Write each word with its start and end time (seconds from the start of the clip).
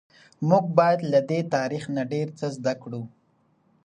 موږ 0.49 0.65
باید 0.77 0.99
له 1.11 1.19
دې 1.29 1.39
تاریخ 1.55 1.83
نه 1.95 2.03
ډیر 2.11 2.27
څه 2.39 2.45
زده 2.57 2.73
کړو. 2.81 3.01